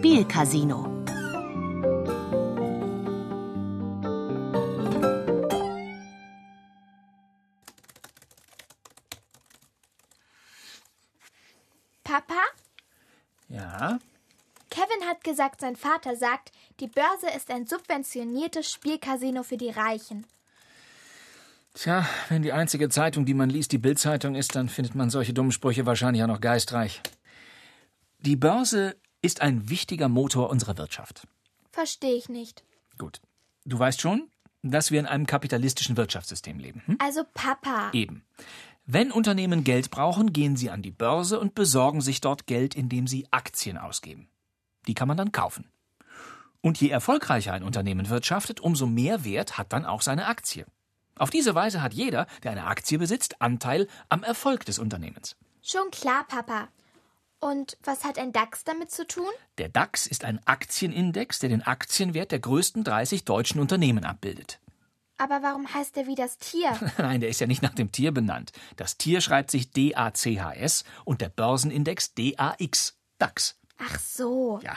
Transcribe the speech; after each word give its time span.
Spielcasino. 0.00 1.04
Papa? 12.02 12.34
Ja? 13.50 13.98
Kevin 14.70 15.06
hat 15.06 15.22
gesagt, 15.22 15.60
sein 15.60 15.76
Vater 15.76 16.16
sagt, 16.16 16.50
die 16.80 16.86
Börse 16.86 17.26
ist 17.36 17.50
ein 17.50 17.66
subventioniertes 17.66 18.72
Spielcasino 18.72 19.42
für 19.42 19.58
die 19.58 19.68
Reichen. 19.68 20.26
Tja, 21.74 22.06
wenn 22.30 22.40
die 22.40 22.54
einzige 22.54 22.88
Zeitung, 22.88 23.26
die 23.26 23.34
man 23.34 23.50
liest, 23.50 23.72
die 23.72 23.76
Bildzeitung 23.76 24.34
ist, 24.34 24.56
dann 24.56 24.70
findet 24.70 24.94
man 24.94 25.10
solche 25.10 25.34
dummen 25.34 25.52
Sprüche 25.52 25.84
wahrscheinlich 25.84 26.22
auch 26.22 26.28
noch 26.28 26.40
geistreich. 26.40 27.02
Die 28.20 28.36
Börse 28.36 28.96
ist 29.22 29.40
ein 29.40 29.68
wichtiger 29.68 30.08
Motor 30.08 30.50
unserer 30.50 30.78
Wirtschaft. 30.78 31.26
Verstehe 31.72 32.14
ich 32.14 32.28
nicht. 32.28 32.64
Gut. 32.98 33.20
Du 33.64 33.78
weißt 33.78 34.00
schon, 34.00 34.28
dass 34.62 34.90
wir 34.90 35.00
in 35.00 35.06
einem 35.06 35.26
kapitalistischen 35.26 35.96
Wirtschaftssystem 35.96 36.58
leben. 36.58 36.82
Hm? 36.86 36.96
Also 37.00 37.22
Papa. 37.34 37.90
Eben. 37.92 38.24
Wenn 38.86 39.12
Unternehmen 39.12 39.62
Geld 39.64 39.90
brauchen, 39.90 40.32
gehen 40.32 40.56
sie 40.56 40.70
an 40.70 40.82
die 40.82 40.90
Börse 40.90 41.38
und 41.38 41.54
besorgen 41.54 42.00
sich 42.00 42.20
dort 42.20 42.46
Geld, 42.46 42.74
indem 42.74 43.06
sie 43.06 43.26
Aktien 43.30 43.78
ausgeben. 43.78 44.28
Die 44.86 44.94
kann 44.94 45.08
man 45.08 45.16
dann 45.16 45.32
kaufen. 45.32 45.70
Und 46.60 46.80
je 46.80 46.88
erfolgreicher 46.88 47.52
ein 47.52 47.62
Unternehmen 47.62 48.08
wirtschaftet, 48.08 48.60
umso 48.60 48.86
mehr 48.86 49.24
Wert 49.24 49.56
hat 49.56 49.72
dann 49.72 49.86
auch 49.86 50.02
seine 50.02 50.26
Aktie. 50.26 50.66
Auf 51.16 51.30
diese 51.30 51.54
Weise 51.54 51.82
hat 51.82 51.94
jeder, 51.94 52.26
der 52.42 52.50
eine 52.52 52.64
Aktie 52.64 52.98
besitzt, 52.98 53.40
Anteil 53.40 53.86
am 54.08 54.22
Erfolg 54.22 54.64
des 54.64 54.78
Unternehmens. 54.78 55.36
Schon 55.62 55.90
klar, 55.90 56.24
Papa. 56.26 56.68
Und 57.40 57.78
was 57.82 58.04
hat 58.04 58.18
ein 58.18 58.32
DAX 58.32 58.64
damit 58.64 58.90
zu 58.90 59.06
tun? 59.06 59.30
Der 59.56 59.70
DAX 59.70 60.06
ist 60.06 60.24
ein 60.24 60.40
Aktienindex, 60.46 61.38
der 61.38 61.48
den 61.48 61.62
Aktienwert 61.62 62.32
der 62.32 62.38
größten 62.38 62.84
30 62.84 63.24
deutschen 63.24 63.60
Unternehmen 63.60 64.04
abbildet. 64.04 64.60
Aber 65.16 65.42
warum 65.42 65.72
heißt 65.72 65.96
er 65.96 66.06
wie 66.06 66.14
das 66.14 66.38
Tier? 66.38 66.78
Nein, 66.98 67.20
der 67.20 67.30
ist 67.30 67.40
ja 67.40 67.46
nicht 67.46 67.62
nach 67.62 67.74
dem 67.74 67.92
Tier 67.92 68.12
benannt. 68.12 68.52
Das 68.76 68.98
Tier 68.98 69.20
schreibt 69.20 69.50
sich 69.50 69.70
D-A-C-H-S 69.70 70.84
und 71.04 71.20
der 71.22 71.30
Börsenindex 71.30 72.14
D-A-X. 72.14 72.96
DAX. 73.18 73.58
Ach 73.78 73.98
so. 73.98 74.60
Ja. 74.62 74.76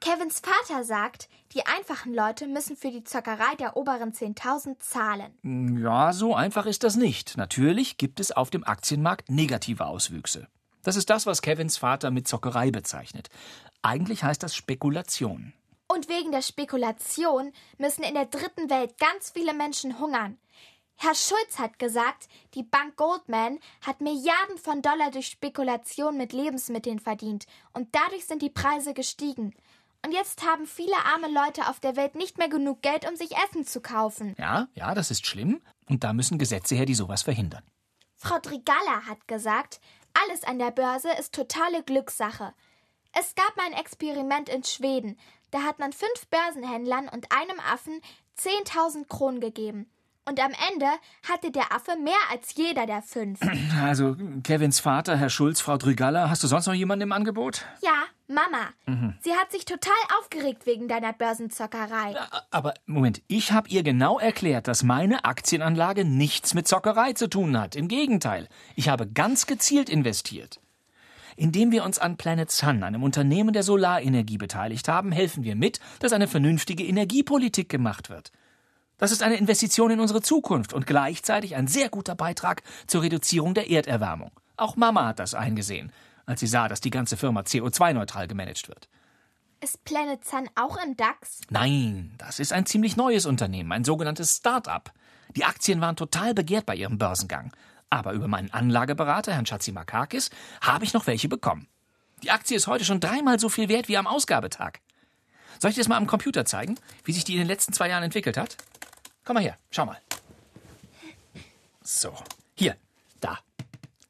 Kevins 0.00 0.40
Vater 0.40 0.84
sagt, 0.84 1.28
die 1.54 1.64
einfachen 1.66 2.12
Leute 2.12 2.46
müssen 2.46 2.76
für 2.76 2.90
die 2.90 3.04
Zockerei 3.04 3.54
der 3.58 3.76
oberen 3.76 4.12
10.000 4.12 4.78
zahlen. 4.78 5.78
Ja, 5.78 6.12
so 6.12 6.34
einfach 6.34 6.66
ist 6.66 6.84
das 6.84 6.96
nicht. 6.96 7.36
Natürlich 7.36 7.96
gibt 7.96 8.20
es 8.20 8.32
auf 8.32 8.50
dem 8.50 8.64
Aktienmarkt 8.64 9.30
negative 9.30 9.86
Auswüchse. 9.86 10.46
Das 10.84 10.96
ist 10.96 11.10
das, 11.10 11.26
was 11.26 11.42
Kevins 11.42 11.78
Vater 11.78 12.10
mit 12.10 12.28
Zockerei 12.28 12.70
bezeichnet. 12.70 13.28
Eigentlich 13.82 14.22
heißt 14.22 14.42
das 14.42 14.54
Spekulation. 14.54 15.52
Und 15.88 16.08
wegen 16.08 16.30
der 16.30 16.42
Spekulation 16.42 17.52
müssen 17.78 18.04
in 18.04 18.14
der 18.14 18.26
dritten 18.26 18.70
Welt 18.70 18.96
ganz 18.98 19.30
viele 19.30 19.54
Menschen 19.54 19.98
hungern. 19.98 20.38
Herr 20.96 21.14
Schulz 21.14 21.58
hat 21.58 21.78
gesagt, 21.78 22.28
die 22.54 22.62
Bank 22.62 22.96
Goldman 22.96 23.58
hat 23.80 24.00
Milliarden 24.00 24.58
von 24.58 24.80
Dollar 24.80 25.10
durch 25.10 25.26
Spekulation 25.26 26.16
mit 26.16 26.32
Lebensmitteln 26.32 27.00
verdient 27.00 27.46
und 27.72 27.88
dadurch 27.92 28.26
sind 28.26 28.42
die 28.42 28.50
Preise 28.50 28.94
gestiegen. 28.94 29.54
Und 30.04 30.12
jetzt 30.12 30.44
haben 30.46 30.66
viele 30.66 30.96
arme 31.12 31.28
Leute 31.28 31.68
auf 31.68 31.80
der 31.80 31.96
Welt 31.96 32.14
nicht 32.14 32.38
mehr 32.38 32.48
genug 32.48 32.82
Geld, 32.82 33.08
um 33.08 33.16
sich 33.16 33.32
Essen 33.32 33.66
zu 33.66 33.80
kaufen. 33.80 34.34
Ja, 34.38 34.68
ja, 34.74 34.94
das 34.94 35.10
ist 35.10 35.26
schlimm. 35.26 35.62
Und 35.88 36.04
da 36.04 36.12
müssen 36.12 36.38
Gesetze 36.38 36.74
her, 36.74 36.86
die 36.86 36.94
sowas 36.94 37.22
verhindern. 37.22 37.62
Frau 38.14 38.38
Drigalla 38.38 39.06
hat 39.06 39.26
gesagt, 39.26 39.80
alles 40.22 40.44
an 40.44 40.58
der 40.58 40.70
Börse 40.70 41.10
ist 41.18 41.34
totale 41.34 41.82
Glückssache. 41.82 42.54
Es 43.12 43.34
gab 43.34 43.56
mal 43.56 43.66
ein 43.66 43.78
Experiment 43.80 44.48
in 44.48 44.64
Schweden. 44.64 45.18
Da 45.50 45.62
hat 45.62 45.78
man 45.78 45.92
fünf 45.92 46.26
Börsenhändlern 46.30 47.08
und 47.08 47.26
einem 47.30 47.60
Affen 47.60 48.00
10.000 48.38 49.06
Kronen 49.08 49.40
gegeben. 49.40 49.86
Und 50.26 50.40
am 50.42 50.52
Ende 50.72 50.86
hatte 51.28 51.50
der 51.50 51.72
Affe 51.72 51.96
mehr 51.96 52.14
als 52.30 52.54
jeder 52.54 52.86
der 52.86 53.02
fünf. 53.02 53.40
Also, 53.82 54.16
Kevins 54.42 54.80
Vater, 54.80 55.16
Herr 55.16 55.28
Schulz, 55.28 55.60
Frau 55.60 55.76
Drügalla, 55.76 56.30
hast 56.30 56.42
du 56.42 56.46
sonst 56.46 56.66
noch 56.66 56.74
jemanden 56.74 57.02
im 57.02 57.12
Angebot? 57.12 57.66
Ja, 57.82 58.04
Mama. 58.26 58.70
Sie 59.20 59.32
hat 59.34 59.52
sich 59.52 59.64
total 59.64 59.92
aufgeregt 60.18 60.64
wegen 60.66 60.88
deiner 60.88 61.12
Börsenzockerei. 61.12 62.16
Aber 62.50 62.74
Moment, 62.86 63.22
ich 63.28 63.52
habe 63.52 63.68
ihr 63.68 63.82
genau 63.82 64.18
erklärt, 64.18 64.66
dass 64.66 64.82
meine 64.82 65.24
Aktienanlage 65.24 66.04
nichts 66.04 66.54
mit 66.54 66.66
Zockerei 66.66 67.12
zu 67.12 67.28
tun 67.28 67.58
hat. 67.58 67.76
Im 67.76 67.88
Gegenteil, 67.88 68.48
ich 68.76 68.88
habe 68.88 69.06
ganz 69.06 69.46
gezielt 69.46 69.90
investiert. 69.90 70.60
Indem 71.36 71.72
wir 71.72 71.84
uns 71.84 71.98
an 71.98 72.16
Planet 72.16 72.50
Sun, 72.50 72.82
einem 72.82 73.02
Unternehmen 73.02 73.52
der 73.52 73.64
Solarenergie, 73.64 74.38
beteiligt 74.38 74.88
haben, 74.88 75.12
helfen 75.12 75.44
wir 75.44 75.56
mit, 75.56 75.80
dass 75.98 76.12
eine 76.12 76.28
vernünftige 76.28 76.84
Energiepolitik 76.84 77.68
gemacht 77.68 78.08
wird. 78.08 78.30
Das 78.96 79.10
ist 79.10 79.22
eine 79.22 79.36
Investition 79.36 79.90
in 79.90 80.00
unsere 80.00 80.22
Zukunft 80.22 80.72
und 80.72 80.86
gleichzeitig 80.86 81.56
ein 81.56 81.66
sehr 81.66 81.88
guter 81.88 82.14
Beitrag 82.14 82.62
zur 82.86 83.02
Reduzierung 83.02 83.52
der 83.52 83.68
Erderwärmung. 83.68 84.30
Auch 84.56 84.76
Mama 84.76 85.08
hat 85.08 85.18
das 85.18 85.34
eingesehen, 85.34 85.92
als 86.26 86.40
sie 86.40 86.46
sah, 86.46 86.68
dass 86.68 86.80
die 86.80 86.90
ganze 86.90 87.16
Firma 87.16 87.40
CO2-neutral 87.40 88.28
gemanagt 88.28 88.68
wird. 88.68 88.88
Ist 89.60 89.84
Planet 89.84 90.24
Sun 90.24 90.48
auch 90.56 90.76
im 90.84 90.96
DAX? 90.96 91.40
Nein, 91.50 92.14
das 92.18 92.38
ist 92.38 92.52
ein 92.52 92.66
ziemlich 92.66 92.96
neues 92.96 93.24
Unternehmen, 93.24 93.72
ein 93.72 93.84
sogenanntes 93.84 94.36
Start-up. 94.36 94.92
Die 95.36 95.44
Aktien 95.44 95.80
waren 95.80 95.96
total 95.96 96.34
begehrt 96.34 96.66
bei 96.66 96.76
ihrem 96.76 96.98
Börsengang. 96.98 97.52
Aber 97.88 98.12
über 98.12 98.28
meinen 98.28 98.52
Anlageberater, 98.52 99.32
Herrn 99.32 99.46
Schatzimakakis, 99.46 100.30
habe 100.60 100.84
ich 100.84 100.92
noch 100.92 101.06
welche 101.06 101.28
bekommen. 101.28 101.68
Die 102.22 102.30
Aktie 102.30 102.56
ist 102.56 102.66
heute 102.66 102.84
schon 102.84 103.00
dreimal 103.00 103.38
so 103.38 103.48
viel 103.48 103.68
wert 103.68 103.88
wie 103.88 103.96
am 103.96 104.06
Ausgabetag. 104.06 104.80
Soll 105.58 105.70
ich 105.70 105.76
dir 105.76 105.82
das 105.82 105.88
mal 105.88 105.96
am 105.96 106.06
Computer 106.06 106.44
zeigen, 106.44 106.78
wie 107.04 107.12
sich 107.12 107.24
die 107.24 107.34
in 107.34 107.38
den 107.38 107.48
letzten 107.48 107.72
zwei 107.72 107.88
Jahren 107.88 108.02
entwickelt 108.02 108.36
hat? 108.36 108.56
Komm 109.24 109.34
mal 109.34 109.42
her, 109.42 109.56
schau 109.70 109.86
mal. 109.86 110.00
So, 111.82 112.14
hier, 112.54 112.76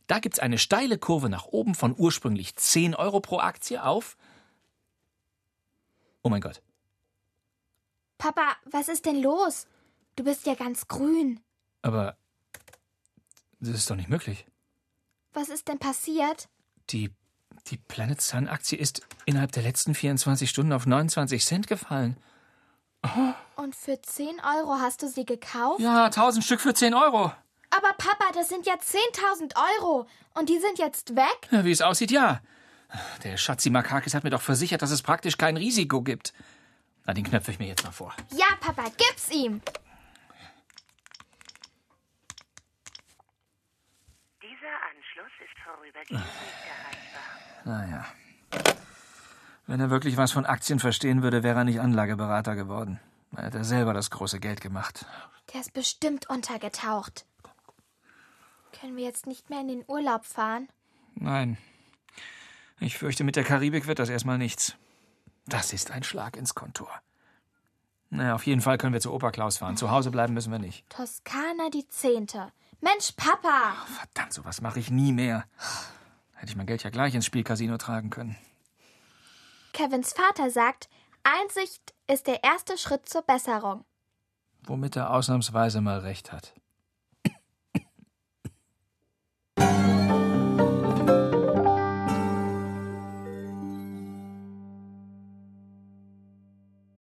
da. 0.07 0.15
Da 0.15 0.21
gibt's 0.21 0.39
eine 0.39 0.59
steile 0.59 0.99
Kurve 0.99 1.29
nach 1.29 1.47
oben 1.47 1.75
von 1.75 1.95
ursprünglich 1.97 2.57
10 2.57 2.95
Euro 2.95 3.21
pro 3.21 3.39
Aktie 3.39 3.83
auf. 3.83 4.17
Oh 6.23 6.29
mein 6.29 6.41
Gott. 6.41 6.63
Papa, 8.19 8.57
was 8.65 8.89
ist 8.89 9.07
denn 9.07 9.21
los? 9.21 9.67
Du 10.17 10.25
bist 10.25 10.47
ja 10.47 10.55
ganz 10.55 10.89
grün. 10.89 11.41
Aber 11.83 12.17
das 13.61 13.75
ist 13.75 13.91
doch 13.91 13.97
nicht 13.97 14.09
möglich. 14.09 14.47
Was 15.33 15.49
ist 15.49 15.69
denn 15.69 15.79
passiert? 15.79 16.49
Die, 16.91 17.11
die 17.67 17.77
Planet 17.77 18.21
Sun 18.21 18.49
Aktie 18.49 18.79
ist 18.79 19.03
innerhalb 19.27 19.53
der 19.53 19.63
letzten 19.63 19.95
24 19.95 20.49
Stunden 20.49 20.73
auf 20.73 20.87
29 20.87 21.45
Cent 21.45 21.67
gefallen. 21.67 22.17
Und 23.57 23.75
für 23.75 24.01
10 24.01 24.41
Euro 24.41 24.77
hast 24.81 25.03
du 25.03 25.09
sie 25.09 25.27
gekauft? 25.27 25.81
Ja, 25.81 26.07
1000 26.07 26.45
Stück 26.45 26.61
für 26.61 26.73
10 26.73 26.95
Euro. 26.95 27.33
Aber 27.77 27.93
Papa, 27.95 28.33
das 28.35 28.49
sind 28.49 28.67
ja 28.67 28.75
10.000 28.75 29.55
Euro. 29.81 30.07
Und 30.35 30.49
die 30.49 30.59
sind 30.59 30.79
jetzt 30.79 31.17
weg? 31.17 31.49
Ja, 31.51 31.65
wie 31.65 31.73
es 31.73 31.83
aussieht, 31.83 32.11
ja. 32.11 32.41
Der 33.25 33.37
Schatzi 33.37 33.71
Makakis 33.71 34.15
hat 34.15 34.23
mir 34.23 34.31
doch 34.31 34.43
versichert, 34.43 34.83
dass 34.83 34.91
es 34.91 35.03
praktisch 35.03 35.37
kein 35.39 35.57
Risiko 35.57 36.03
gibt. 36.03 36.33
Na, 37.05 37.15
den 37.15 37.25
knöpfe 37.25 37.51
ich 37.51 37.59
mir 37.59 37.67
jetzt 37.67 37.83
mal 37.83 37.91
vor. 37.91 38.15
Ja, 38.31 38.47
Papa, 38.61 38.85
gib's 38.97 39.31
ihm. 39.31 39.61
Dieser 44.41 44.75
Anschluss 44.91 45.33
ist 45.41 45.59
vorübergehend 45.65 46.25
nicht 46.25 46.65
erreichbar. 46.71 47.65
Naja. 47.65 48.05
Wenn 49.67 49.81
er 49.81 49.91
wirklich 49.91 50.17
was 50.17 50.33
von 50.33 50.47
Aktien 50.47 50.79
verstehen 50.79 51.23
würde, 51.23 51.43
wäre 51.43 51.59
er 51.61 51.65
nicht 51.65 51.81
Anlageberater 51.81 52.55
geworden. 52.55 53.01
Er 53.37 53.47
hat 53.47 53.55
ja 53.55 53.65
selber 53.65 53.95
das 53.95 54.11
große 54.11 54.39
Geld 54.39 54.61
gemacht. 54.61 55.07
Der 55.53 55.61
ist 55.61 55.73
bestimmt 55.73 56.31
untergetaucht. 56.31 57.27
Können 58.85 58.99
wir 58.99 59.05
jetzt 59.05 59.27
nicht 59.27 59.49
mehr 59.49 59.63
in 59.63 59.69
den 59.69 59.85
Urlaub 59.87 60.27
fahren? 60.27 60.69
Nein. 61.15 61.57
Ich 62.81 62.99
fürchte, 62.99 63.25
mit 63.25 63.35
der 63.35 63.43
Karibik 63.43 63.87
wird 63.87 63.99
das 63.99 64.11
erstmal 64.11 64.37
nichts. 64.37 64.77
Das 65.47 65.73
ist 65.73 65.91
ein 65.91 66.03
Schlag 66.03 66.37
ins 66.37 66.55
Kontor. 66.55 66.91
Naja, 68.11 68.35
auf 68.35 68.45
jeden 68.45 68.61
Fall 68.61 68.77
können 68.77 68.93
wir 68.93 69.01
zu 69.01 69.11
Opa 69.11 69.31
Klaus 69.31 69.57
fahren. 69.57 69.79
Zu 69.79 69.91
Hause 69.91 70.11
bleiben 70.11 70.35
müssen 70.35 70.53
wir 70.53 70.59
nicht. 70.59 70.85
Toskana 70.91 71.71
die 71.73 71.89
Zehnte. 71.89 72.53
Mensch, 72.83 73.13
Papa! 73.13 73.73
Verdammt, 73.87 74.35
sowas 74.35 74.61
mache 74.61 74.81
ich 74.81 74.91
nie 74.91 75.13
mehr. 75.15 75.47
Hätte 76.35 76.51
ich 76.51 76.57
mein 76.57 76.67
Geld 76.67 76.83
ja 76.83 76.91
gleich 76.91 77.15
ins 77.15 77.25
Spielcasino 77.25 77.79
tragen 77.79 78.11
können. 78.11 78.37
Kevins 79.73 80.13
Vater 80.13 80.51
sagt, 80.51 80.91
Einsicht 81.23 81.95
ist 82.07 82.27
der 82.27 82.45
erste 82.45 82.77
Schritt 82.77 83.09
zur 83.09 83.23
Besserung. 83.23 83.87
Womit 84.63 84.97
er 84.97 85.11
ausnahmsweise 85.11 85.81
mal 85.81 86.01
recht 86.01 86.33
hat. 86.33 86.53